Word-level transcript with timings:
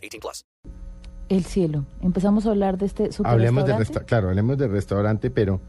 18 0.00 0.20
plus. 0.20 0.44
El 1.28 1.44
cielo. 1.44 1.84
Empezamos 2.02 2.46
a 2.46 2.50
hablar 2.50 2.76
de 2.78 2.86
este 2.86 3.12
super 3.12 3.30
Hablemos 3.32 3.64
de 3.64 3.76
restaurante. 3.76 3.92
resta- 4.00 4.04
claro, 4.06 4.28
hablemos 4.30 4.58
de 4.58 4.68
restaurante, 4.68 5.30
pero 5.30 5.60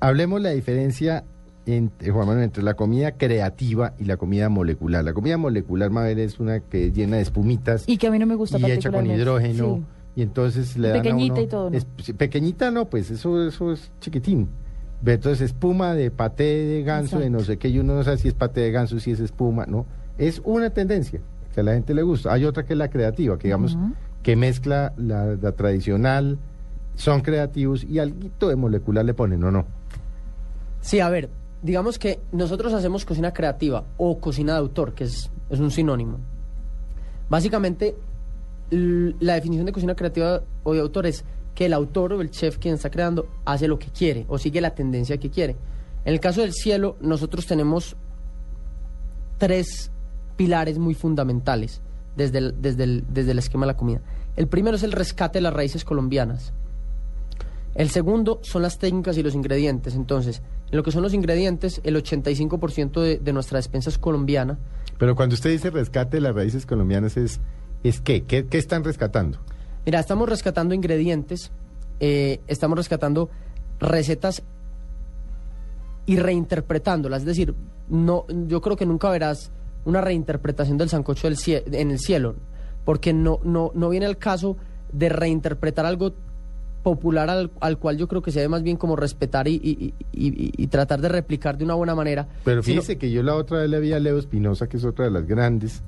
hablemos 0.00 0.40
la 0.40 0.50
diferencia 0.50 1.24
entre, 1.66 2.10
Juan 2.10 2.26
Manuel, 2.26 2.44
entre 2.44 2.62
la 2.62 2.74
comida 2.74 3.12
creativa 3.12 3.92
y 3.98 4.04
la 4.04 4.16
comida 4.16 4.48
molecular. 4.48 5.04
La 5.04 5.12
comida 5.12 5.36
molecular, 5.36 5.90
Mabel, 5.90 6.18
es 6.18 6.40
una 6.40 6.60
que 6.60 6.86
es 6.86 6.94
llena 6.94 7.16
de 7.16 7.22
espumitas 7.22 7.84
Y 7.86 7.98
que 7.98 8.06
a 8.06 8.10
mí 8.10 8.18
no 8.18 8.24
me 8.26 8.34
gusta 8.36 8.58
y 8.58 8.64
hecha 8.70 8.90
con 8.90 9.04
hidrógeno. 9.06 9.76
Sí. 9.76 9.84
Y 10.16 10.22
entonces 10.22 10.76
le 10.78 10.88
dan 10.88 10.96
a 10.98 11.02
Pequeñita 11.02 11.34
uno- 11.34 11.42
y 11.42 11.46
todo, 11.46 11.70
¿no? 11.70 11.76
es- 11.76 11.84
pequeñita 12.16 12.70
no, 12.70 12.86
pues 12.88 13.10
eso, 13.10 13.46
eso 13.46 13.72
es 13.72 13.90
chiquitín. 14.00 14.48
Ve, 15.02 15.12
Entonces 15.12 15.42
espuma 15.50 15.94
de 15.94 16.10
paté 16.10 16.42
de 16.44 16.82
ganso, 16.82 17.20
de 17.20 17.30
no 17.30 17.40
sé 17.40 17.56
qué, 17.58 17.68
y 17.68 17.78
uno 17.78 17.94
no 17.94 18.02
sabe 18.02 18.16
si 18.16 18.28
es 18.28 18.34
paté 18.34 18.62
de 18.62 18.72
ganso, 18.72 18.98
si 18.98 19.12
es 19.12 19.20
espuma, 19.20 19.64
¿no? 19.66 19.86
Es 20.16 20.40
una 20.44 20.70
tendencia 20.70 21.20
que 21.58 21.62
a 21.62 21.64
la 21.64 21.72
gente 21.72 21.92
le 21.92 22.02
gusta. 22.02 22.32
Hay 22.32 22.44
otra 22.44 22.64
que 22.64 22.74
es 22.74 22.78
la 22.78 22.88
creativa, 22.88 23.36
que 23.36 23.48
digamos, 23.48 23.76
que 24.22 24.36
mezcla 24.36 24.92
la, 24.96 25.34
la 25.34 25.50
tradicional, 25.50 26.38
son 26.94 27.20
creativos 27.20 27.82
y 27.82 27.98
algo 27.98 28.48
de 28.48 28.54
molecular 28.54 29.04
le 29.04 29.12
ponen, 29.12 29.42
¿o 29.42 29.50
no? 29.50 29.66
Sí, 30.80 31.00
a 31.00 31.08
ver, 31.08 31.30
digamos 31.60 31.98
que 31.98 32.20
nosotros 32.30 32.72
hacemos 32.74 33.04
cocina 33.04 33.32
creativa 33.32 33.82
o 33.96 34.20
cocina 34.20 34.52
de 34.52 34.60
autor, 34.60 34.94
que 34.94 35.02
es, 35.02 35.32
es 35.50 35.58
un 35.58 35.72
sinónimo. 35.72 36.20
Básicamente, 37.28 37.96
la 38.70 39.34
definición 39.34 39.66
de 39.66 39.72
cocina 39.72 39.96
creativa 39.96 40.42
o 40.62 40.74
de 40.74 40.80
autor 40.80 41.06
es 41.06 41.24
que 41.56 41.66
el 41.66 41.72
autor 41.72 42.12
o 42.12 42.20
el 42.20 42.30
chef 42.30 42.58
quien 42.58 42.74
está 42.74 42.88
creando 42.88 43.26
hace 43.44 43.66
lo 43.66 43.80
que 43.80 43.88
quiere 43.88 44.26
o 44.28 44.38
sigue 44.38 44.60
la 44.60 44.76
tendencia 44.76 45.18
que 45.18 45.28
quiere. 45.28 45.56
En 46.04 46.14
el 46.14 46.20
caso 46.20 46.40
del 46.40 46.52
cielo, 46.52 46.96
nosotros 47.00 47.46
tenemos 47.46 47.96
tres 49.38 49.90
pilares 50.38 50.78
muy 50.78 50.94
fundamentales 50.94 51.82
desde 52.16 52.38
el, 52.38 52.62
desde 52.62 52.84
el, 52.84 53.04
desde 53.10 53.32
el 53.32 53.38
esquema 53.40 53.66
de 53.66 53.72
la 53.72 53.76
comida. 53.76 54.00
El 54.36 54.46
primero 54.46 54.76
es 54.76 54.84
el 54.84 54.92
rescate 54.92 55.38
de 55.38 55.42
las 55.42 55.52
raíces 55.52 55.84
colombianas. 55.84 56.52
El 57.74 57.90
segundo 57.90 58.40
son 58.42 58.62
las 58.62 58.78
técnicas 58.78 59.18
y 59.18 59.22
los 59.22 59.34
ingredientes. 59.34 59.94
Entonces, 59.94 60.40
en 60.70 60.76
lo 60.76 60.82
que 60.84 60.92
son 60.92 61.02
los 61.02 61.12
ingredientes, 61.12 61.80
el 61.82 61.96
85% 61.96 63.00
de, 63.02 63.18
de 63.18 63.32
nuestra 63.32 63.58
despensa 63.58 63.90
es 63.90 63.98
colombiana. 63.98 64.58
Pero 64.96 65.16
cuando 65.16 65.34
usted 65.34 65.50
dice 65.50 65.70
rescate 65.70 66.18
de 66.18 66.20
las 66.20 66.34
raíces 66.34 66.66
colombianas, 66.66 67.16
¿es, 67.16 67.40
es 67.82 68.00
qué? 68.00 68.22
qué? 68.22 68.46
¿Qué 68.46 68.58
están 68.58 68.84
rescatando? 68.84 69.38
Mira, 69.84 69.98
estamos 69.98 70.28
rescatando 70.28 70.74
ingredientes, 70.74 71.50
eh, 71.98 72.40
estamos 72.46 72.78
rescatando 72.78 73.28
recetas 73.80 74.42
y 76.06 76.16
reinterpretándolas. 76.16 77.22
Es 77.22 77.26
decir, 77.26 77.54
no, 77.88 78.24
yo 78.46 78.60
creo 78.60 78.76
que 78.76 78.86
nunca 78.86 79.10
verás 79.10 79.50
una 79.88 80.00
reinterpretación 80.00 80.76
del 80.78 80.88
sancocho 80.88 81.26
del 81.28 81.36
cie- 81.36 81.62
en 81.72 81.90
el 81.90 81.98
cielo, 81.98 82.34
porque 82.84 83.12
no, 83.12 83.40
no, 83.42 83.72
no 83.74 83.88
viene 83.88 84.06
el 84.06 84.18
caso 84.18 84.56
de 84.92 85.08
reinterpretar 85.08 85.84
algo 85.86 86.12
popular 86.82 87.28
al, 87.28 87.50
al 87.60 87.78
cual 87.78 87.96
yo 87.98 88.06
creo 88.06 88.22
que 88.22 88.30
se 88.30 88.38
debe 88.38 88.48
más 88.50 88.62
bien 88.62 88.76
como 88.76 88.96
respetar 88.96 89.48
y, 89.48 89.54
y- 89.62 89.94
y- 90.12 90.66
tratar 90.68 91.00
de 91.00 91.08
replicar 91.08 91.58
de 91.58 91.64
una 91.64 91.74
buena 91.74 91.94
manera. 91.94 92.28
Pero 92.44 92.62
sino- 92.62 92.80
fíjese 92.82 92.98
que 92.98 93.10
yo 93.10 93.22
la 93.22 93.34
otra 93.34 93.60
vez 93.60 93.68
le 93.70 93.80
vi 93.80 93.92
a 93.92 93.98
Leo 93.98 94.18
Espinosa, 94.18 94.68
que 94.68 94.76
es 94.76 94.84
otra 94.84 95.06
de 95.06 95.10
las 95.10 95.26
grandes 95.26 95.82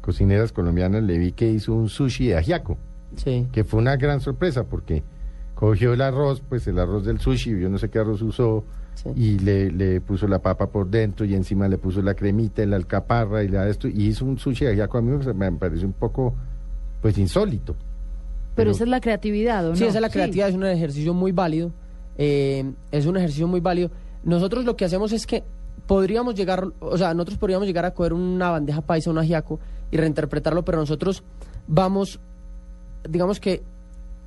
cocineras 0.00 0.52
colombianas, 0.52 1.02
le 1.02 1.18
vi 1.18 1.32
que 1.32 1.50
hizo 1.50 1.74
un 1.74 1.88
sushi 1.88 2.28
de 2.28 2.36
ajiaco, 2.36 2.76
Sí. 3.16 3.46
que 3.52 3.64
fue 3.64 3.80
una 3.80 3.96
gran 3.96 4.20
sorpresa 4.20 4.64
porque 4.64 5.02
cogió 5.54 5.92
el 5.92 6.00
arroz, 6.02 6.42
pues 6.48 6.66
el 6.66 6.78
arroz 6.78 7.04
del 7.04 7.20
sushi, 7.20 7.58
yo 7.60 7.68
no 7.68 7.78
sé 7.78 7.88
qué 7.90 7.98
arroz 7.98 8.22
usó, 8.22 8.64
Sí. 9.02 9.10
y 9.14 9.38
le, 9.38 9.70
le 9.70 10.00
puso 10.00 10.26
la 10.26 10.40
papa 10.40 10.66
por 10.66 10.88
dentro 10.88 11.24
y 11.24 11.34
encima 11.34 11.68
le 11.68 11.78
puso 11.78 12.02
la 12.02 12.14
cremita 12.14 12.64
y 12.64 12.66
la 12.66 12.74
alcaparra 12.74 13.44
y 13.44 13.48
la 13.48 13.68
esto, 13.68 13.86
y 13.86 14.06
hizo 14.06 14.24
un 14.24 14.38
sushi 14.38 14.64
de 14.64 14.72
ajiaco. 14.72 14.98
A 14.98 15.02
mí 15.02 15.16
me, 15.34 15.52
pareció 15.52 15.86
un 15.86 15.92
poco, 15.92 16.34
pues 17.00 17.16
insólito. 17.16 17.76
Pero 18.56 18.72
esa 18.72 18.82
es 18.82 18.90
la 18.90 19.00
creatividad, 19.00 19.64
¿o 19.66 19.70
no? 19.70 19.76
Sí, 19.76 19.84
esa 19.84 19.98
es 19.98 20.02
la 20.02 20.10
creatividad, 20.10 20.48
es 20.48 20.56
un 20.56 20.66
ejercicio 20.66 21.14
muy 21.14 21.30
válido. 21.30 21.70
eh, 22.16 22.64
es 22.90 23.06
un 23.06 23.16
ejercicio 23.16 23.46
muy 23.46 23.60
válido. 23.60 23.90
Nosotros 24.24 24.64
lo 24.64 24.76
que 24.76 24.84
hacemos 24.84 25.12
es 25.12 25.26
que 25.26 25.44
podríamos 25.86 26.34
llegar, 26.34 26.66
o 26.80 26.98
sea, 26.98 27.14
nosotros 27.14 27.38
podríamos 27.38 27.66
llegar 27.66 27.84
a 27.84 27.92
coger 27.92 28.12
una 28.12 28.50
bandeja 28.50 28.80
paisa, 28.80 29.10
un 29.10 29.18
ajiaco 29.18 29.60
y 29.90 29.96
reinterpretarlo, 29.96 30.64
pero 30.64 30.78
nosotros 30.78 31.22
vamos, 31.66 32.18
digamos 33.08 33.38
que 33.40 33.62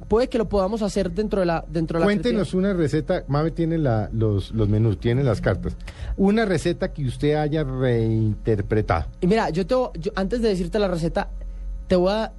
puede 0.07 0.27
que 0.29 0.37
lo 0.37 0.49
podamos 0.49 0.81
hacer 0.81 1.11
dentro 1.11 1.39
de 1.39 1.45
la 1.45 1.63
dentro 1.67 1.97
de 1.97 2.01
la 2.01 2.05
Cuéntenos 2.05 2.53
una 2.53 2.73
receta, 2.73 3.23
Mabe 3.27 3.51
tiene 3.51 3.77
la, 3.77 4.09
los, 4.11 4.51
los 4.51 4.67
menús, 4.69 4.99
tiene 4.99 5.23
las 5.23 5.41
cartas. 5.41 5.75
Una 6.17 6.45
receta 6.45 6.91
que 6.91 7.05
usted 7.05 7.35
haya 7.35 7.63
reinterpretado. 7.63 9.05
Y 9.21 9.27
mira, 9.27 9.49
yo 9.49 9.65
te 9.65 9.75
yo- 9.99 10.11
antes 10.15 10.41
de 10.41 10.49
decirte 10.49 10.79
la 10.79 10.87
receta, 10.87 11.29
te 11.87 11.95
voy 11.95 12.11
a 12.11 12.31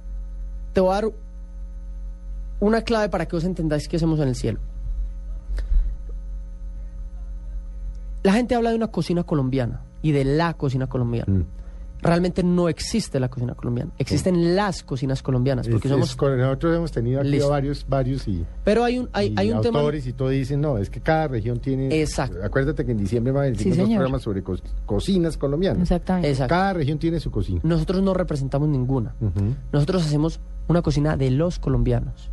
te 0.73 0.81
voy 0.81 0.91
a 0.91 0.93
dar 0.95 1.11
una 2.59 2.81
clave 2.81 3.09
para 3.09 3.25
que 3.27 3.35
vos 3.35 3.43
entendáis 3.43 3.87
qué 3.87 3.97
hacemos 3.97 4.19
en 4.19 4.27
el 4.27 4.35
cielo. 4.35 4.59
La 8.23 8.33
gente 8.33 8.55
habla 8.55 8.69
de 8.69 8.75
una 8.77 8.87
cocina 8.87 9.23
colombiana 9.23 9.81
y 10.01 10.11
de 10.13 10.23
la 10.23 10.53
cocina 10.53 10.87
colombiana. 10.87 11.31
Mm. 11.31 11.45
Realmente 12.03 12.43
no 12.43 12.69
existe 12.69 13.19
la 13.19 13.29
cocina 13.29 13.55
colombiana, 13.55 13.91
existen 13.97 14.55
las 14.55 14.83
cocinas 14.83 15.21
colombianas, 15.23 15.67
porque 15.67 15.87
Es- 15.87 15.91
somos 15.91 16.09
es 16.11 16.15
con- 16.15 16.37
nosotros 16.37 16.75
hemos 16.75 16.91
tenido 16.91 17.21
aquí 17.21 17.29
Listo. 17.29 17.49
varios, 17.49 17.85
varios 17.87 18.27
y, 18.27 18.45
pero 18.63 18.83
hay 18.83 18.99
un 18.99 19.09
hay, 19.13 19.29
y 19.29 19.39
hay 19.39 19.51
un 19.51 19.61
tema 19.61 19.79
autores 19.79 20.05
y 20.07 20.13
todo 20.13 20.29
dicen, 20.29 20.61
no, 20.61 20.77
es 20.77 20.89
que 20.89 20.99
cada 21.01 21.27
región 21.29 21.59
tiene... 21.59 22.01
Exacto. 22.01 22.37
Acuérdate 22.43 22.85
que 22.85 22.91
en 22.91 22.97
diciembre 22.97 23.31
va 23.33 23.41
a 23.41 23.43
haber 23.45 23.57
Sí, 23.57 23.69
dos 23.69 23.77
señor. 23.77 23.89
programas 23.97 24.21
sobre 24.21 24.43
co- 24.43 24.55
cocinas 24.85 25.37
colombianas. 25.37 25.81
Exactamente. 25.83 26.29
Exacto. 26.29 26.49
Cada 26.53 26.73
región 26.73 26.99
tiene 26.99 27.19
su 27.19 27.31
cocina. 27.31 27.61
nosotros 27.63 28.01
no 28.01 28.13
representamos 28.13 28.67
ninguna. 28.69 29.15
Nosotros 29.71 30.05
hacemos 30.05 30.39
una 30.67 30.81
cocina 30.81 31.17
de 31.17 31.31
los 31.31 31.59
colombianos. 31.59 32.29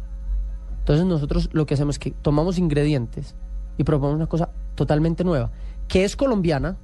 Entonces 0.80 1.06
nosotros 1.06 1.48
lo 1.52 1.66
que 1.66 1.74
hacemos 1.74 1.96
es 1.96 1.98
que 1.98 2.10
tomamos 2.10 2.58
ingredientes 2.58 3.34
y 3.78 3.84
proponemos 3.84 4.16
una 4.16 4.26
cosa 4.26 4.50
totalmente 4.74 5.24
nueva, 5.24 5.50
que 5.88 6.04
es 6.04 6.16
colombiana, 6.16 6.76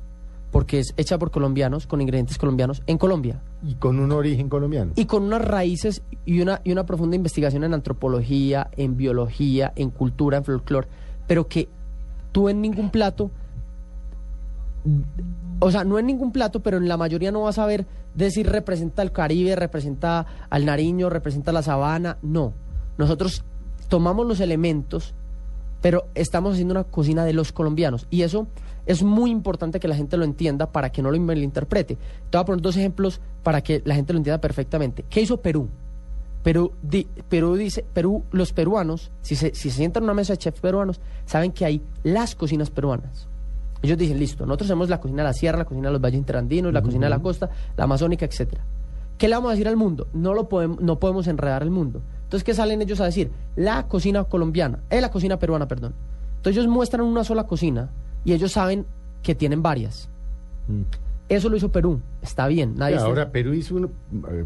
porque 0.56 0.78
es 0.78 0.94
hecha 0.96 1.18
por 1.18 1.30
colombianos, 1.30 1.86
con 1.86 2.00
ingredientes 2.00 2.38
colombianos, 2.38 2.82
en 2.86 2.96
Colombia. 2.96 3.42
Y 3.62 3.74
con 3.74 3.98
un 3.98 4.10
origen 4.10 4.48
colombiano. 4.48 4.92
Y 4.94 5.04
con 5.04 5.24
unas 5.24 5.44
raíces 5.44 6.00
y 6.24 6.40
una, 6.40 6.62
y 6.64 6.72
una 6.72 6.86
profunda 6.86 7.14
investigación 7.14 7.62
en 7.62 7.74
antropología, 7.74 8.70
en 8.74 8.96
biología, 8.96 9.74
en 9.76 9.90
cultura, 9.90 10.38
en 10.38 10.44
folclore, 10.44 10.88
pero 11.26 11.46
que 11.46 11.68
tú 12.32 12.48
en 12.48 12.62
ningún 12.62 12.88
plato, 12.88 13.30
o 15.58 15.70
sea, 15.70 15.84
no 15.84 15.98
en 15.98 16.06
ningún 16.06 16.32
plato, 16.32 16.60
pero 16.60 16.78
en 16.78 16.88
la 16.88 16.96
mayoría 16.96 17.30
no 17.30 17.42
vas 17.42 17.58
a 17.58 17.66
ver 17.66 17.86
decir 18.14 18.50
representa 18.50 19.02
el 19.02 19.12
Caribe, 19.12 19.56
representa 19.56 20.24
al 20.48 20.64
Nariño, 20.64 21.10
representa 21.10 21.52
la 21.52 21.60
sabana, 21.60 22.16
no. 22.22 22.54
Nosotros 22.96 23.44
tomamos 23.90 24.26
los 24.26 24.40
elementos, 24.40 25.12
pero 25.80 26.04
estamos 26.14 26.52
haciendo 26.54 26.72
una 26.72 26.84
cocina 26.84 27.24
de 27.24 27.32
los 27.32 27.52
colombianos 27.52 28.06
y 28.10 28.22
eso 28.22 28.46
es 28.86 29.02
muy 29.02 29.30
importante 29.30 29.80
que 29.80 29.88
la 29.88 29.96
gente 29.96 30.16
lo 30.16 30.24
entienda 30.24 30.70
para 30.70 30.90
que 30.90 31.02
no 31.02 31.10
lo 31.10 31.18
malinterprete. 31.20 31.96
Te 31.96 32.36
voy 32.38 32.40
a 32.42 32.44
poner 32.44 32.62
dos 32.62 32.76
ejemplos 32.76 33.20
para 33.42 33.60
que 33.60 33.82
la 33.84 33.94
gente 33.94 34.12
lo 34.12 34.18
entienda 34.18 34.40
perfectamente. 34.40 35.04
¿Qué 35.10 35.20
hizo 35.20 35.38
Perú? 35.38 35.68
Perú, 36.42 36.70
di- 36.82 37.08
Perú 37.28 37.56
dice, 37.56 37.84
Perú, 37.92 38.22
los 38.30 38.52
peruanos, 38.52 39.10
si 39.22 39.34
se, 39.34 39.52
si 39.54 39.70
se 39.70 39.78
sientan 39.78 40.02
en 40.02 40.04
una 40.04 40.14
mesa 40.14 40.34
de 40.34 40.38
chefs 40.38 40.60
peruanos, 40.60 41.00
saben 41.24 41.50
que 41.50 41.64
hay 41.64 41.82
las 42.04 42.36
cocinas 42.36 42.70
peruanas. 42.70 43.26
Ellos 43.82 43.98
dicen, 43.98 44.18
listo, 44.20 44.46
nosotros 44.46 44.70
hacemos 44.70 44.88
la 44.88 45.00
cocina 45.00 45.22
de 45.22 45.28
la 45.28 45.32
sierra, 45.32 45.58
la 45.58 45.64
cocina 45.64 45.88
de 45.88 45.92
los 45.94 46.00
valles 46.00 46.18
interandinos, 46.18 46.72
la 46.72 46.82
cocina 46.82 47.06
de 47.06 47.10
la 47.10 47.18
costa, 47.20 47.50
la 47.76 47.84
amazónica, 47.84 48.24
etcétera. 48.24 48.62
¿Qué 49.18 49.26
le 49.28 49.34
vamos 49.34 49.48
a 49.48 49.52
decir 49.52 49.66
al 49.66 49.76
mundo? 49.76 50.06
No 50.14 50.34
lo 50.34 50.48
podemos, 50.48 50.80
no 50.80 51.00
podemos 51.00 51.26
enredar 51.26 51.62
al 51.62 51.70
mundo. 51.70 52.00
Entonces, 52.26 52.44
¿qué 52.44 52.54
salen 52.54 52.82
ellos 52.82 53.00
a 53.00 53.04
decir? 53.04 53.30
La 53.56 53.86
cocina 53.86 54.24
colombiana, 54.24 54.80
eh, 54.90 55.00
la 55.00 55.10
cocina 55.10 55.38
peruana, 55.38 55.66
perdón. 55.68 55.94
Entonces 56.36 56.58
ellos 56.60 56.68
muestran 56.72 57.06
una 57.06 57.24
sola 57.24 57.44
cocina 57.44 57.88
y 58.24 58.32
ellos 58.32 58.52
saben 58.52 58.84
que 59.22 59.34
tienen 59.34 59.62
varias. 59.62 60.08
Mm. 60.68 60.82
Eso 61.28 61.48
lo 61.48 61.56
hizo 61.56 61.70
Perú, 61.72 62.00
está 62.22 62.46
bien. 62.48 62.74
Nadie 62.76 62.96
está- 62.96 63.06
ahora, 63.06 63.30
Perú 63.30 63.52
hizo 63.54 63.74
uno, 63.76 63.90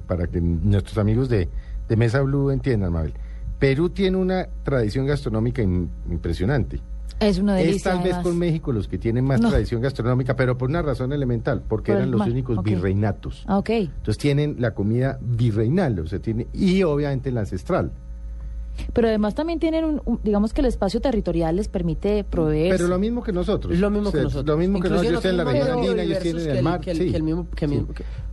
para 0.07 0.27
que 0.27 0.41
nuestros 0.41 0.97
amigos 0.99 1.29
de, 1.29 1.49
de 1.89 1.97
Mesa 1.97 2.21
Blue 2.23 2.51
entiendan, 2.51 2.93
Mabel. 2.93 3.13
Perú 3.59 3.91
tiene 3.91 4.17
una 4.17 4.47
tradición 4.63 5.07
gastronómica 5.07 5.63
im- 5.63 5.89
impresionante. 6.11 6.81
Es 7.19 7.39
una 7.39 7.55
delicia. 7.57 7.77
Es 7.77 7.83
tal 7.83 7.99
vez 7.99 8.05
además. 8.15 8.23
con 8.23 8.39
México 8.39 8.73
los 8.73 8.89
que 8.89 8.99
tienen 8.99 9.25
más 9.25 9.41
No. 9.41 9.51
tradición 9.51 9.83
gastronómica, 9.83 10.37
pero 10.37 10.57
por 10.57 10.69
una 10.71 10.83
razón 10.83 11.13
elemental, 11.13 11.63
porque 11.67 11.93
Por 11.93 11.99
eran 11.99 12.11
los 12.11 12.21
mar, 12.21 12.31
únicos 12.31 12.63
virreinatos. 12.63 13.45
Ah, 13.47 13.59
ok. 13.59 13.71
Entonces 13.71 14.19
tienen 14.19 14.57
la 14.59 14.73
comida 14.75 15.19
virreinal, 15.21 15.99
o 16.01 16.07
sea, 16.07 16.19
tiene, 16.21 16.47
y 16.53 16.83
obviamente 16.83 17.31
la 17.33 17.41
ancestral. 17.41 17.91
Pero 18.95 19.09
además 19.09 19.35
también 19.35 19.59
tienen, 19.59 19.85
un, 19.85 20.01
un- 20.07 20.21
digamos 20.23 20.55
que 20.55 20.61
el 20.63 20.67
espacio 20.69 21.01
territorial 21.01 21.57
les 21.57 21.69
permite 21.69 22.25
proveer. 22.25 22.77
Pero 22.77 22.89
lo 22.89 22.99
mismo 22.99 23.23
que 23.23 23.33
nosotros. 23.33 23.77
Lo 23.79 23.91
mismo 23.91 24.09
O 24.09 24.13
sea, 24.13 24.21
que 24.21 24.25
nosotros. 24.25 24.47
Lo 24.47 24.57
mismo 24.57 24.81
que 24.81 24.89
nosotros. 24.89 25.11
Yo 25.13 25.19
estoy 25.19 25.31
en 25.33 25.37
la 25.37 25.45
región 25.45 25.99
ellos 26.01 26.19
tienen 26.21 26.51
el 26.51 26.63
mar. 26.63 26.81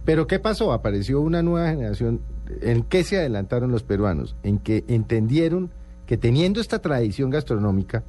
Pero 0.06 0.28
¿qué 0.28 0.40
pasó? 0.40 0.72
Apareció 0.72 1.20
una 1.20 1.42
nueva 1.44 1.70
generación. 1.70 2.22
¿En 2.62 2.84
qué 2.84 3.04
se 3.04 3.18
adelantaron 3.18 3.72
los 3.72 3.84
peruanos? 3.84 4.36
En 4.44 4.60
que 4.60 4.86
entendieron 4.88 5.72
que 6.06 6.16
teniendo 6.18 6.62
esta 6.62 6.80
tradición 6.80 7.30
gastronómica 7.30 8.04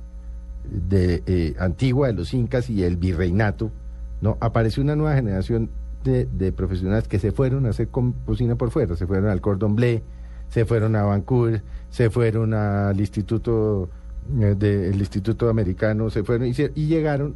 de 0.70 1.22
eh, 1.26 1.54
antigua 1.58 2.08
de 2.08 2.12
los 2.14 2.34
incas 2.34 2.68
y 2.70 2.82
el 2.84 2.96
virreinato, 2.96 3.70
no 4.20 4.36
apareció 4.40 4.82
una 4.82 4.96
nueva 4.96 5.14
generación 5.14 5.70
de, 6.04 6.26
de 6.26 6.52
profesionales 6.52 7.08
que 7.08 7.18
se 7.18 7.32
fueron 7.32 7.66
a 7.66 7.70
hacer 7.70 7.88
cocina 7.88 8.54
por 8.56 8.70
fuera, 8.70 8.96
se 8.96 9.06
fueron 9.06 9.30
al 9.30 9.40
Cordon 9.40 9.74
Bleu, 9.76 10.00
se 10.48 10.64
fueron 10.64 10.96
a 10.96 11.02
Vancouver, 11.04 11.62
se 11.90 12.10
fueron 12.10 12.54
al 12.54 12.98
instituto 13.00 13.88
eh, 14.40 14.54
del 14.58 14.96
instituto 14.98 15.48
americano, 15.48 16.10
se 16.10 16.22
fueron 16.24 16.48
y, 16.48 16.54
se- 16.54 16.72
y 16.74 16.86
llegaron 16.86 17.34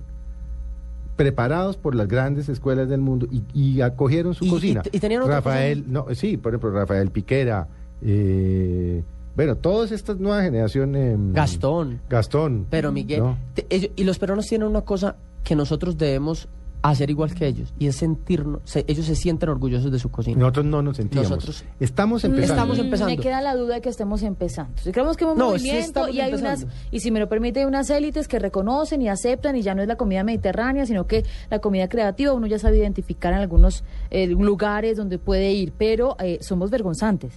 preparados 1.16 1.76
por 1.76 1.94
las 1.94 2.08
grandes 2.08 2.48
escuelas 2.48 2.88
del 2.88 3.00
mundo 3.00 3.26
y, 3.30 3.42
y 3.52 3.80
acogieron 3.82 4.34
su 4.34 4.44
Y- 4.46 4.50
cocina. 4.50 4.82
y 4.90 4.98
tenían 4.98 5.26
Rafael, 5.26 5.84
no, 5.88 6.06
sí, 6.14 6.36
por 6.36 6.52
ejemplo, 6.52 6.70
Rafael 6.70 7.10
Piquera, 7.10 7.68
eh, 8.00 9.02
bueno, 9.36 9.56
todas 9.56 9.92
estas 9.92 10.18
nuevas 10.18 10.44
generaciones. 10.44 11.14
em, 11.14 11.32
Gastón. 11.32 12.00
Gastón. 12.08 12.66
Pero 12.70 12.92
Miguel, 12.92 13.20
¿no? 13.20 13.38
te- 13.54 13.66
ellos- 13.70 13.90
y 13.96 14.04
los 14.04 14.18
peruanos 14.18 14.46
tienen 14.46 14.68
una 14.68 14.82
cosa 14.82 15.16
que 15.44 15.54
nosotros 15.56 15.96
debemos 15.98 16.48
hacer 16.84 17.10
igual 17.10 17.32
que 17.32 17.46
ellos, 17.46 17.72
y 17.78 17.86
es 17.86 17.94
sentirnos, 17.94 18.60
se- 18.64 18.84
ellos 18.88 19.06
se 19.06 19.14
sienten 19.14 19.48
orgullosos 19.48 19.92
de 19.92 20.00
su 20.00 20.10
cocina. 20.10 20.36
Nosotros 20.40 20.66
no 20.66 20.82
nos 20.82 20.96
sentíamos. 20.96 21.30
Nosotros- 21.30 21.64
Estamos 21.78 22.24
Mm, 22.24 22.26
empezando. 22.26 22.52
Estamos 22.54 22.78
empezando. 22.80 23.10
Me 23.14 23.22
queda 23.22 23.40
la 23.40 23.54
duda 23.54 23.76
de 23.76 23.80
que 23.82 23.88
estemos 23.88 24.20
empezando. 24.24 24.72
Si 24.82 24.90
creemos 24.90 25.16
que 25.16 25.24
hay 25.24 25.30
un 25.30 25.38
No, 25.38 25.50
movimiento 25.50 26.08
y 26.08 26.18
hay 26.20 26.30
empezando. 26.32 26.66
unas, 26.66 26.76
y 26.90 26.98
si 26.98 27.12
me 27.12 27.20
lo 27.20 27.28
permite, 27.28 27.60
hay 27.60 27.66
unas 27.66 27.88
élites 27.88 28.26
que 28.26 28.40
reconocen 28.40 29.00
y 29.00 29.08
aceptan 29.08 29.54
y 29.54 29.62
ya 29.62 29.76
no 29.76 29.82
es 29.82 29.86
la 29.86 29.94
comida 29.94 30.24
mediterránea, 30.24 30.84
sino 30.84 31.06
que 31.06 31.24
la 31.50 31.60
comida 31.60 31.88
creativa 31.88 32.32
uno 32.32 32.48
ya 32.48 32.58
sabe 32.58 32.78
identificar 32.78 33.32
en 33.32 33.38
algunos 33.38 33.84
eh, 34.10 34.26
lugares 34.26 34.96
donde 34.96 35.20
puede 35.20 35.52
ir, 35.52 35.72
pero 35.78 36.16
eh, 36.18 36.38
somos 36.40 36.68
vergonzantes. 36.70 37.32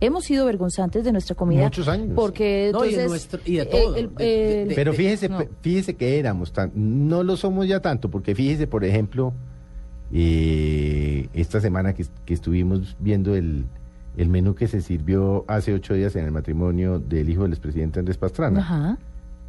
Hemos 0.00 0.24
sido 0.24 0.44
vergonzantes 0.46 1.04
de 1.04 1.12
nuestra 1.12 1.34
comida. 1.34 1.62
Muchos 1.64 1.88
años. 1.88 2.10
Porque 2.14 2.70
No, 2.72 2.84
y 2.84 2.88
de 2.88 2.94
entonces, 3.02 3.08
nuestro- 3.08 3.40
y 3.44 3.56
de 3.56 3.62
eh, 3.62 3.66
todo, 3.66 3.96
el- 3.96 4.14
de- 4.14 4.72
Pero 4.74 4.92
fíjese, 4.92 5.28
no. 5.28 5.38
fíjese 5.62 5.94
que 5.94 6.18
éramos 6.18 6.52
tan, 6.52 6.72
no 6.74 7.22
lo 7.22 7.36
somos 7.36 7.66
ya 7.68 7.80
tanto, 7.80 8.10
porque 8.10 8.34
fíjese, 8.34 8.66
por 8.66 8.84
ejemplo, 8.84 9.32
eh, 10.12 11.28
esta 11.34 11.60
semana 11.60 11.92
que, 11.94 12.04
que 12.24 12.34
estuvimos 12.34 12.96
viendo 13.00 13.34
el, 13.34 13.64
el 14.16 14.28
menú 14.28 14.54
que 14.54 14.68
se 14.68 14.80
sirvió 14.80 15.44
hace 15.48 15.72
ocho 15.74 15.94
días 15.94 16.14
en 16.16 16.24
el 16.24 16.30
matrimonio 16.32 16.98
del 16.98 17.28
hijo 17.30 17.42
del 17.42 17.52
expresidente 17.52 17.98
Andrés 17.98 18.16
Pastrana 18.16 18.60
Ajá. 18.60 18.98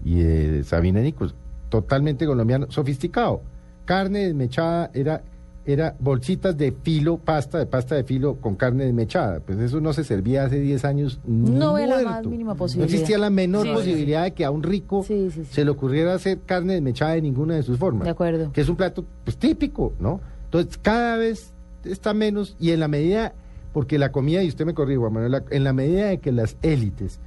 y 0.03 0.15
de 0.15 0.63
Sabina 0.63 1.01
Nicos, 1.01 1.36
totalmente 1.69 2.25
colombiano, 2.25 2.68
sofisticado. 2.71 3.42
Carne 3.86 4.25
desmechada 4.25 4.89
era 4.94 5.21
era 5.68 5.96
bolsitas 6.00 6.56
de 6.58 6.72
filo, 6.72 7.18
pasta 7.18 7.58
de 7.58 7.66
pasta 7.66 7.96
de 7.96 8.04
filo 8.04 8.36
con 8.36 8.56
carne 8.56 8.86
desmechada. 8.86 9.40
Pues 9.40 9.58
eso 9.60 9.82
no 9.82 9.94
se 9.94 10.04
servía 10.04 10.44
hace 10.46 10.60
10 10.60 10.86
años. 10.86 11.20
No 11.26 11.74
veo 11.74 11.88
la 11.88 12.04
más 12.04 12.26
mínima 12.26 12.54
No 12.54 12.58
posibilidad. 12.58 12.94
existía 12.94 13.18
la 13.18 13.30
menor 13.32 13.64
Sí, 13.64 13.70
sí, 13.70 13.74
posibilidad 13.76 14.24
de 14.24 14.34
que 14.34 14.46
a 14.46 14.52
un 14.52 14.62
rico 14.62 15.04
Sí, 15.04 15.30
se 15.50 15.66
le 15.66 15.72
ocurriera 15.72 16.14
hacer 16.14 16.40
carne 16.46 16.74
desmechada 16.74 17.14
de 17.14 17.22
ninguna 17.24 17.56
de 17.56 17.64
sus 17.64 17.80
formas. 17.80 18.06
De 18.06 18.12
acuerdo. 18.12 18.52
Que 18.52 18.62
es 18.62 18.70
un 18.70 18.76
plato 18.76 19.06
pues, 19.24 19.38
típico, 19.38 19.94
¿no? 20.00 20.22
Entonces, 20.46 20.78
cada 20.78 21.18
vez 21.18 21.52
está 21.84 22.14
menos 22.14 22.56
y 22.60 22.72
en 22.72 22.80
la 22.80 22.88
medida, 22.88 23.34
porque 23.74 23.98
la 23.98 24.12
comida, 24.12 24.44
y 24.44 24.48
usted 24.48 24.66
me 24.66 24.74
corrige, 24.76 24.98
Juan 24.98 25.14
Manuel, 25.14 25.44
en 25.50 25.64
la 25.64 25.74
medida 25.74 26.08
de 26.08 26.20
que 26.20 26.32
las 26.32 26.58
élites 26.62 27.20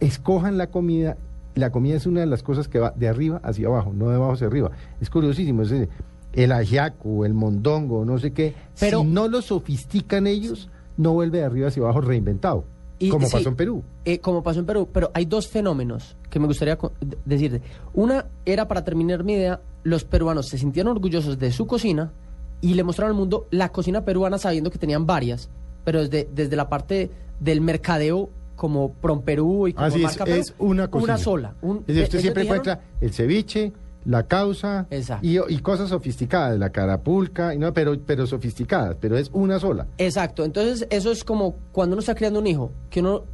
escojan 0.00 0.58
la 0.58 0.68
comida, 0.68 1.16
la 1.54 1.70
comida 1.70 1.96
es 1.96 2.06
una 2.06 2.20
de 2.20 2.26
las 2.26 2.42
cosas 2.42 2.68
que 2.68 2.78
va 2.78 2.92
de 2.96 3.08
arriba 3.08 3.40
hacia 3.44 3.68
abajo, 3.68 3.92
no 3.94 4.08
de 4.08 4.16
abajo 4.16 4.32
hacia 4.32 4.46
arriba. 4.46 4.70
Es 5.00 5.10
curiosísimo, 5.10 5.62
es 5.62 5.70
decir, 5.70 5.88
el 6.34 6.52
ajiaco, 6.52 7.24
el 7.24 7.34
mondongo, 7.34 8.04
no 8.04 8.18
sé 8.18 8.32
qué, 8.32 8.54
Pero- 8.78 9.00
si 9.00 9.06
no 9.06 9.28
lo 9.28 9.40
sofistican 9.42 10.26
ellos, 10.26 10.68
no 10.96 11.12
vuelve 11.12 11.38
de 11.38 11.44
arriba 11.44 11.68
hacia 11.68 11.82
abajo 11.82 12.00
reinventado, 12.00 12.64
Y- 12.98 13.08
como 13.08 13.26
sí. 13.26 13.32
pasó 13.32 13.48
en 13.48 13.56
Perú. 13.56 13.82
Eh, 14.04 14.18
como 14.18 14.42
pasó 14.42 14.60
en 14.60 14.66
Perú, 14.66 14.88
pero 14.92 15.10
hay 15.14 15.24
dos 15.24 15.48
fenómenos 15.48 16.16
que 16.30 16.38
me 16.38 16.46
gustaría 16.46 16.78
decirte. 17.24 17.62
Una 17.92 18.26
era, 18.44 18.68
para 18.68 18.84
terminar 18.84 19.24
mi 19.24 19.34
idea, 19.34 19.60
los 19.82 20.04
peruanos 20.04 20.48
se 20.48 20.58
sintieron 20.58 20.92
orgullosos 20.92 21.38
de 21.38 21.52
su 21.52 21.66
cocina 21.66 22.12
y 22.60 22.74
le 22.74 22.82
mostraron 22.84 23.14
al 23.14 23.18
mundo 23.18 23.46
la 23.50 23.70
cocina 23.70 24.04
peruana 24.04 24.38
sabiendo 24.38 24.70
que 24.70 24.78
tenían 24.78 25.06
varias, 25.06 25.50
pero 25.84 26.00
desde, 26.00 26.28
desde 26.34 26.56
la 26.56 26.68
parte 26.68 27.10
del 27.40 27.60
mercadeo 27.60 28.30
como 28.56 28.92
Prom 28.92 29.22
Perú 29.22 29.66
y 29.68 29.72
como 29.72 29.86
Así 29.86 29.98
es, 29.98 30.04
marca 30.04 30.24
Perú, 30.24 30.40
es 30.40 30.54
una 30.58 30.88
cocina. 30.88 31.14
Una 31.14 31.22
sola. 31.22 31.54
Un- 31.60 31.78
Es 31.78 31.86
decir, 31.88 32.02
usted 32.04 32.14
ellos 32.14 32.22
siempre 32.22 32.42
dijeron- 32.44 32.60
encuentra 32.68 32.84
el 33.00 33.12
ceviche, 33.12 33.72
la 34.04 34.24
causa 34.26 34.86
y, 35.22 35.38
y 35.48 35.58
cosas 35.58 35.88
sofisticadas, 35.88 36.58
la 36.58 36.70
carapulca, 36.70 37.54
y 37.54 37.58
no, 37.58 37.72
pero, 37.72 37.98
pero 38.04 38.26
sofisticadas, 38.26 38.96
pero 39.00 39.16
es 39.16 39.30
una 39.32 39.58
sola. 39.58 39.86
Exacto, 39.98 40.44
entonces 40.44 40.86
eso 40.90 41.10
es 41.10 41.24
como 41.24 41.56
cuando 41.72 41.94
uno 41.94 42.00
está 42.00 42.14
criando 42.14 42.38
un 42.40 42.46
hijo, 42.46 42.70
que 42.90 43.00
uno, 43.00 43.24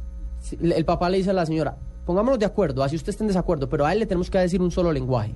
el 0.61 0.85
papá 0.85 1.09
le 1.09 1.17
dice 1.17 1.31
a 1.31 1.33
la 1.33 1.45
señora, 1.45 1.77
pongámonos 2.05 2.39
de 2.39 2.45
acuerdo, 2.45 2.83
así 2.83 2.95
usted 2.95 3.09
esté 3.09 3.23
en 3.23 3.27
desacuerdo, 3.27 3.67
pero 3.69 3.85
a 3.85 3.91
él 3.93 3.99
le 3.99 4.05
tenemos 4.05 4.29
que 4.29 4.37
decir 4.39 4.61
un 4.61 4.71
solo 4.71 4.91
lenguaje. 4.93 5.35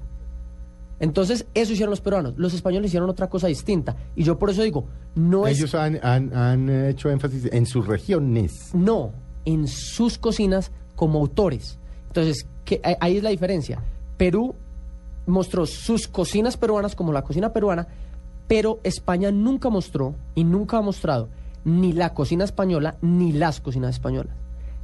Entonces 0.99 1.45
eso 1.53 1.73
hicieron 1.73 1.89
los 1.89 1.99
peruanos, 1.99 2.33
los 2.37 2.53
españoles 2.53 2.87
hicieron 2.89 3.09
otra 3.09 3.27
cosa 3.29 3.47
distinta, 3.47 3.95
y 4.15 4.23
yo 4.23 4.39
por 4.39 4.49
eso 4.49 4.63
digo, 4.63 4.85
no 5.15 5.45
es... 5.47 5.57
Ellos 5.57 5.75
han, 5.75 5.99
han- 6.01 6.33
han 6.33 6.69
hecho 6.69 7.09
énfasis 7.09 7.49
en 7.51 7.65
sus 7.65 7.85
regiones. 7.85 8.69
No, 8.73 9.11
en 9.43 9.67
sus 9.67 10.17
cocinas 10.17 10.71
como 10.95 11.19
autores. 11.19 11.77
Entonces, 12.07 12.47
¿qué- 12.63 12.79
ahí- 12.83 12.95
ahí 13.01 13.17
es 13.17 13.23
la 13.23 13.29
diferencia. 13.31 13.81
Perú 14.15 14.55
mostró 15.25 15.65
sus 15.65 16.07
cocinas 16.07 16.57
peruanas 16.57 16.95
como 16.95 17.11
la 17.13 17.23
cocina 17.23 17.51
peruana, 17.53 17.87
pero 18.47 18.79
España 18.83 19.31
nunca 19.31 19.69
mostró 19.69 20.15
y 20.35 20.43
nunca 20.43 20.77
ha 20.77 20.81
mostrado 20.81 21.29
ni 21.63 21.93
la 21.93 22.13
cocina 22.13 22.43
española 22.43 22.97
ni 23.01 23.31
las 23.31 23.59
cocinas 23.59 23.95
españolas. 23.95 24.35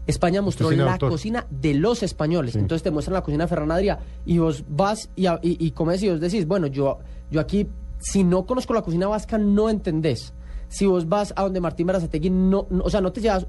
España 0.07 0.41
mostró 0.41 0.65
Cocina 0.67 0.85
la 0.85 0.93
autor. 0.93 1.11
cocina 1.11 1.45
de 1.51 1.75
los 1.75 2.01
españoles. 2.01 2.53
Sí. 2.53 2.59
Entonces 2.59 2.81
te 2.81 2.89
muestran 2.89 3.13
la 3.13 3.21
cocina 3.21 3.43
de 3.43 3.47
Ferran 3.49 3.69
Adrià 3.69 3.99
y 4.25 4.39
vos 4.39 4.63
vas 4.67 5.09
y, 5.15 5.27
y, 5.27 5.37
y 5.43 5.71
comes 5.71 6.01
y 6.01 6.09
vos 6.09 6.19
decís, 6.19 6.47
bueno, 6.47 6.65
yo, 6.65 6.97
yo 7.29 7.39
aquí, 7.39 7.67
si 7.99 8.23
no 8.23 8.47
conozco 8.47 8.73
la 8.73 8.81
cocina 8.81 9.07
vasca, 9.07 9.37
no 9.37 9.69
entendés. 9.69 10.33
Si 10.69 10.87
vos 10.87 11.07
vas 11.07 11.33
a 11.35 11.43
donde 11.43 11.61
Martín 11.61 11.85
Berazategui, 11.85 12.31
no, 12.31 12.65
no- 12.71 12.83
o 12.83 12.89
sea, 12.89 12.99
no 12.99 13.11
te 13.11 13.21
llevas 13.21 13.45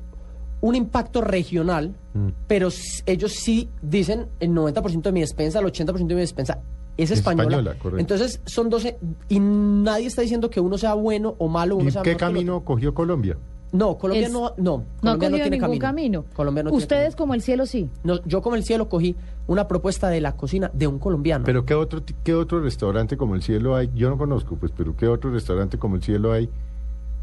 un 0.61 0.75
impacto 0.75 1.23
regional, 1.23 1.95
Mm. 2.15 2.29
pero 2.47 2.69
ellos 3.07 3.33
sí 3.33 3.71
dicen 3.81 4.27
el 4.39 4.51
90% 4.51 5.01
de 5.09 5.13
mi 5.13 5.21
despensa, 5.21 5.59
el 5.61 5.65
80% 5.65 6.07
de 6.09 6.15
mi 6.15 6.21
despensa 6.21 6.59
es 6.97 7.11
Es 7.11 7.19
española. 7.19 7.49
española, 7.57 7.77
correcto. 7.79 8.01
Entonces 8.01 8.41
son 8.47 8.69
12 8.71 8.99
y 9.29 9.41
nadie 9.41 10.07
está 10.07 10.23
diciendo 10.23 10.51
que 10.51 10.61
uno 10.61 10.77
sea 10.79 10.95
bueno 10.95 11.35
o 11.39 11.49
malo. 11.49 11.77
Uno 11.77 11.89
¿Y 11.89 11.93
sea 11.93 12.03
qué 12.03 12.17
camino 12.17 12.61
cogió 12.65 12.93
Colombia? 12.95 13.37
No, 13.73 13.97
Colombia 13.97 14.27
Es- 14.27 14.33
no, 14.33 14.53
no. 14.59 14.85
No 15.01 15.11
ha 15.13 15.15
Colombia 15.17 15.45
tiene 15.45 15.59
ningún 15.59 15.79
camino. 15.79 16.25
Colombia 16.35 16.63
no 16.63 16.71
tiene 16.71 16.83
Ustedes 16.83 17.03
camino. 17.05 17.17
como 17.17 17.35
el 17.35 17.41
cielo 17.41 17.65
sí. 17.65 17.89
No, 18.05 18.23
yo 18.27 18.43
como 18.43 18.55
el 18.57 18.65
cielo 18.65 18.91
cogí 18.91 19.17
una 19.47 19.67
propuesta 19.67 20.11
de 20.11 20.21
la 20.21 20.37
cocina 20.37 20.71
de 20.75 20.87
un 20.87 20.99
colombiano. 20.99 21.47
Pero 21.47 21.65
¿qué 21.65 21.75
otro, 21.75 22.03
qué 22.23 22.35
otro 22.35 22.61
restaurante 22.61 23.17
como 23.17 23.35
el 23.35 23.43
cielo 23.43 23.75
hay? 23.75 23.91
Yo 23.95 24.11
no 24.11 24.19
conozco, 24.19 24.57
pues, 24.57 24.73
pero 24.77 24.95
¿qué 24.95 25.09
otro 25.09 25.31
restaurante 25.31 25.79
como 25.79 25.97
el 25.97 26.03
cielo 26.03 26.33
hay 26.33 26.51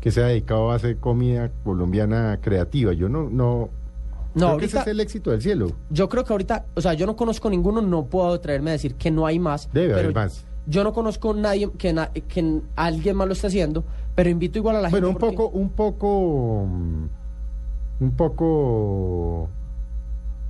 que 0.01 0.09
sea 0.11 0.25
dedicado 0.25 0.71
a 0.71 0.75
hacer 0.75 0.97
comida 0.97 1.51
colombiana 1.63 2.39
creativa? 2.41 2.93
Yo 2.93 3.09
no, 3.09 3.29
no. 3.29 3.69
No, 4.35 4.47
creo 4.47 4.57
que 4.59 4.65
ese 4.65 4.79
es 4.79 4.87
el 4.87 4.99
éxito 4.99 5.31
del 5.31 5.41
cielo. 5.41 5.71
Yo 5.89 6.07
creo 6.09 6.23
que 6.23 6.33
ahorita, 6.33 6.65
o 6.75 6.81
sea, 6.81 6.93
yo 6.93 7.05
no 7.05 7.15
conozco 7.15 7.49
ninguno, 7.49 7.81
no 7.81 8.05
puedo 8.05 8.33
atreverme 8.33 8.69
a 8.71 8.73
decir 8.73 8.95
que 8.95 9.09
no 9.11 9.25
hay 9.25 9.39
más. 9.39 9.69
Debe 9.73 9.87
pero 9.93 9.99
haber 10.09 10.13
más. 10.15 10.45
Yo 10.67 10.83
no 10.83 10.93
conozco 10.93 11.33
nadie 11.33 11.71
que, 11.77 11.93
na- 11.93 12.11
que 12.11 12.61
alguien 12.75 13.15
más 13.15 13.27
lo 13.27 13.33
esté 13.33 13.47
haciendo, 13.47 13.83
pero 14.13 14.29
invito 14.29 14.59
igual 14.59 14.75
a 14.75 14.81
la 14.81 14.89
Bueno, 14.89 15.07
un 15.07 15.13
gente. 15.13 15.19
porque- 15.25 15.35
poco, 15.37 15.57
un 15.57 15.69
poco, 15.69 16.65
mm, 16.67 18.03
un 18.03 18.11
poco. 18.15 19.49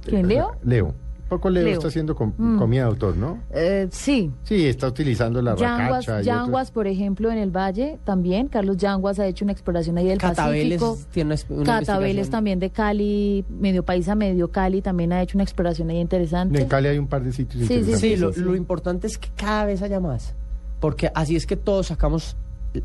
¿Quién, 0.05 0.27
Leo? 0.27 0.51
Leo. 0.63 0.93
Poco 1.29 1.49
Leo, 1.49 1.63
Leo. 1.63 1.73
está 1.73 1.87
haciendo 1.89 2.15
com- 2.15 2.33
Mm. 2.37 2.57
comida 2.57 2.81
de 2.81 2.87
autor, 2.87 3.15
¿no? 3.15 3.37
Eh, 3.51 3.87
sí. 3.91 4.31
Sí, 4.43 4.65
está 4.65 4.87
utilizando 4.87 5.41
la 5.41 5.55
Yanguas, 5.55 6.05
racacha. 6.07 6.21
y 6.21 6.25
Yanguas, 6.25 6.63
otros- 6.69 6.71
por 6.71 6.87
ejemplo, 6.87 7.31
en 7.31 7.37
el 7.37 7.51
Valle 7.55 7.99
también. 8.03 8.47
Carlos 8.47 8.77
Yanguas 8.77 9.19
ha 9.19 9.27
hecho 9.27 9.45
una 9.45 9.51
exploración 9.51 9.97
ahí 9.99 10.07
del 10.07 10.17
Catabeles 10.17 10.81
Pacífico. 10.81 11.07
tiene 11.13 11.35
una, 11.49 11.63
Catabeles 11.65 12.29
también 12.29 12.59
de 12.59 12.71
Cali, 12.71 13.45
medio 13.49 13.83
paisa, 13.83 14.15
medio 14.15 14.49
Cali, 14.51 14.81
también 14.81 15.13
ha 15.13 15.21
hecho 15.21 15.37
una 15.37 15.43
exploración 15.43 15.89
ahí 15.89 15.99
interesante. 15.99 16.61
En 16.61 16.67
Cali 16.67 16.87
hay 16.87 16.97
un 16.97 17.07
par 17.07 17.23
de 17.23 17.31
sitios 17.31 17.61
Sí, 17.63 17.67
sí, 17.67 17.73
interesantes. 17.79 17.99
Sí, 18.01 18.15
lo, 18.17 18.33
sí. 18.33 18.39
lo 18.41 18.55
importante 18.55 19.07
es 19.07 19.17
que 19.17 19.29
cada 19.35 19.65
vez 19.65 19.81
haya 19.81 19.99
más, 19.99 20.33
porque 20.79 21.11
así 21.13 21.35
es 21.35 21.45
que 21.45 21.55
todos 21.57 21.87
sacamos 21.87 22.37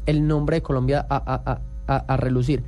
el 0.07 0.27
nombre 0.27 0.57
de 0.57 0.63
Colombia 0.63 1.07
a, 1.09 1.17
a- 1.17 1.43
a- 1.53 1.61
a- 1.87 2.05
a 2.15 2.17
relucir. 2.17 2.65